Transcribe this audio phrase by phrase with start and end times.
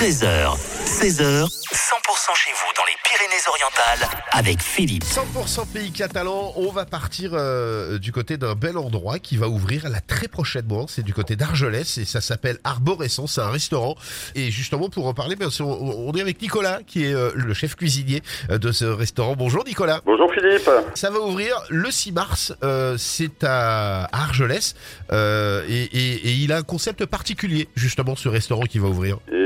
[0.00, 5.04] 13h, 16h, 100% chez vous dans les Pyrénées-Orientales avec Philippe.
[5.04, 9.90] 100% pays catalan, on va partir euh, du côté d'un bel endroit qui va ouvrir
[9.90, 10.86] là très prochainement.
[10.88, 13.94] C'est du côté d'Argelès et ça s'appelle Arborescence, c'est un restaurant.
[14.34, 17.30] Et justement pour en parler, bien sûr, on, on est avec Nicolas qui est euh,
[17.34, 19.34] le chef cuisinier euh, de ce restaurant.
[19.36, 20.00] Bonjour Nicolas.
[20.06, 20.70] Bonjour Philippe.
[20.94, 24.74] Ça va ouvrir le 6 mars, euh, c'est à Argelès
[25.12, 29.18] euh, et, et- et il a un concept particulier justement ce restaurant qui va ouvrir.
[29.30, 29.39] Et on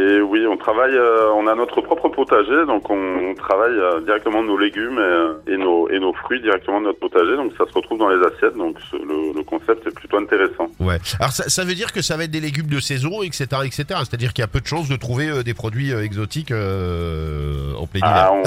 [0.64, 2.96] travaille, euh, on a notre propre potager, donc on,
[3.30, 4.98] on travaille euh, directement nos légumes
[5.46, 8.08] et, et nos, et nos fruits directement de notre potager, donc ça se retrouve dans
[8.08, 10.68] les assiettes, donc ce- le, le concept est plutôt intéressant.
[10.80, 10.96] Ouais.
[11.20, 13.84] Alors ça, ça veut dire que ça va être des légumes de saison, etc., etc.
[14.00, 17.74] C'est-à-dire qu'il y a peu de chances de trouver euh, des produits euh, exotiques euh,
[17.78, 18.00] en plein.
[18.02, 18.42] Ah, on,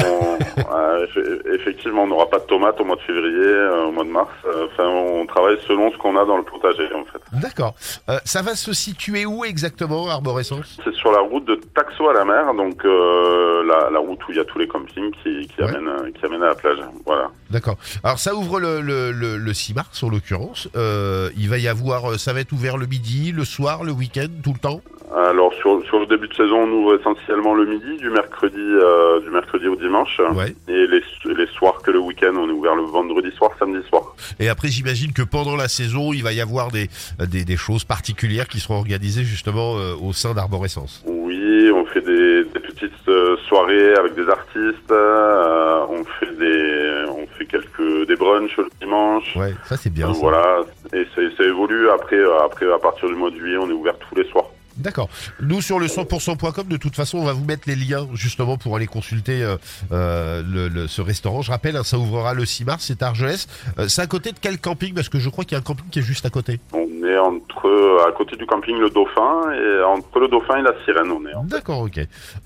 [1.54, 4.30] effectivement, on n'aura pas de tomates au mois de février, euh, au mois de mars.
[4.46, 7.20] Euh, Enfin, on travaille selon ce qu'on a dans le potager, en fait.
[7.34, 7.74] D'accord.
[8.10, 10.78] Euh, ça va se situer où exactement, Arborescence?
[10.84, 14.32] C'est sur la route de Taxo à la mer, donc euh, la, la route où
[14.32, 15.70] il y a tous les campings qui, qui, Ouais.
[15.70, 16.78] amènent, euh, qui amènent à la plage.
[17.06, 17.30] Voilà.
[17.50, 17.78] D'accord.
[18.04, 20.68] Alors ça ouvre le, le, le, le 6 mars en l'occurrence.
[20.76, 24.28] Euh, il va y avoir, ça va être ouvert le midi, le soir, le week-end,
[24.44, 24.82] tout le temps?
[25.16, 29.22] Alors sur, sur le début de saison, on ouvre essentiellement le midi, du mercredi, euh,
[29.22, 30.54] du mercredi au dimanche, Ouais.
[30.68, 31.02] et les,
[31.34, 34.04] les soirs que le week-end, on est ouvert le vendredi soir, samedi soir.
[34.40, 36.90] Et après, j'imagine que pendant la saison, il va y avoir des,
[37.26, 41.04] des, des choses particulières qui seront organisées justement euh, au sein d'Arborescence.
[41.08, 47.26] Oui, fait des, des petites euh, soirées avec des artistes, euh, on fait des, on
[47.38, 49.36] fait quelques des brunchs le dimanche.
[49.36, 50.14] Ouais, ça c'est bien.
[50.14, 50.20] Ça.
[50.20, 50.60] voilà,
[50.94, 51.90] et ça, ça évolue.
[51.90, 54.46] Après, euh, après, à partir du mois de juillet, on est ouvert tous les soirs.
[54.78, 55.10] D'accord.
[55.42, 58.76] Nous sur le 100%.com, de toute façon, on va vous mettre les liens justement pour
[58.76, 59.56] aller consulter euh,
[59.92, 61.42] euh, le, le- ce restaurant.
[61.42, 63.48] Je rappelle, hein, ça ouvrira le 6 mars, c'est à Argelès.
[63.80, 64.94] Euh, c'est à côté de quel camping?
[64.94, 66.60] Parce que je crois qu'il y a un camping qui est juste à côté.
[66.74, 70.74] On est entre, à côté du camping Le Dauphin, et entre le Dauphin et la
[70.86, 71.34] Sirène, on est.
[71.50, 72.00] D'accord, ok.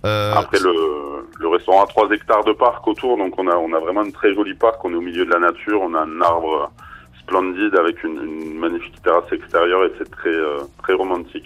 [0.05, 0.73] Euh, Après le,
[1.39, 4.11] le restaurant a 3 hectares de parc autour, donc on a, on a vraiment un
[4.11, 4.83] très joli parc.
[4.85, 6.71] On est au milieu de la nature, on a un arbre
[7.19, 11.45] splendide avec une, une magnifique terrasse extérieure et c'est très, euh, très romantique.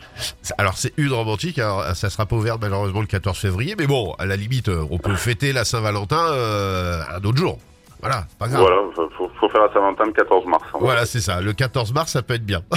[0.58, 4.14] Alors c'est une romantique, hein, ça sera pas ouvert malheureusement le 14 février, mais bon,
[4.18, 7.58] à la limite, euh, on peut fêter la Saint-Valentin euh, un autre jour.
[8.02, 8.62] Voilà, c'est pas grave.
[8.62, 8.82] Voilà,
[9.18, 10.64] faut, faut faire la Saint-Valentin le 14 mars.
[10.74, 10.78] hein.
[10.80, 11.42] Voilà, c'est ça.
[11.42, 12.62] Le 14 mars, ça peut être bien.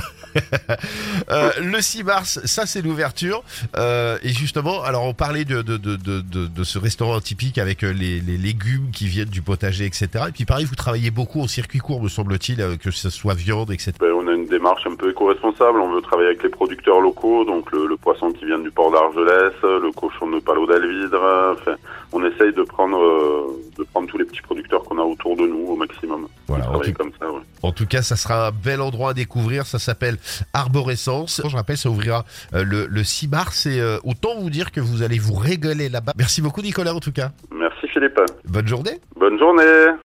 [1.31, 3.43] Euh, le 6 mars, ça c'est l'ouverture.
[3.77, 7.91] Euh, et justement, alors on parlait de, de, de, de, ce restaurant typique avec euh,
[7.93, 10.09] les, les légumes qui viennent du potager, etc.
[10.29, 13.71] Et puis pareil, vous travaillez beaucoup en circuit court, me semble-t-il, que ce soit viande,
[13.71, 13.93] etc.
[14.00, 15.81] Ben, on a une démarche un peu éco-responsable.
[15.81, 18.91] On veut travailler avec les producteurs locaux, donc le, le poisson qui vient du port
[18.91, 21.55] d'Argelès, le cochon de Palo d'Alvidre.
[21.59, 21.75] Enfin,
[22.12, 24.78] on essaye de prendre, euh, de prendre tous les petits producteurs
[25.09, 26.27] autour de nous au maximum.
[26.47, 27.41] Voilà, en tout- comme ça, ouais.
[27.63, 29.67] En tout cas, ça sera un bel endroit à découvrir.
[29.67, 30.17] Ça s'appelle
[30.53, 31.41] Arborescence.
[31.47, 32.25] Je rappelle, ça ouvrira
[32.55, 33.67] euh, le, le 6 mars.
[33.67, 36.13] Et euh, autant vous dire que vous allez vous régaler là-bas.
[36.17, 37.31] Merci beaucoup, Nicolas, en tout cas.
[37.53, 38.21] Merci Philippe.
[38.47, 39.01] Bonne journée.
[39.17, 39.93] Bonne journée.